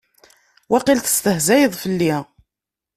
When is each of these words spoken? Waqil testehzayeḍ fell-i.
Waqil 0.69 0.99
testehzayeḍ 1.01 1.73
fell-i. 1.83 2.13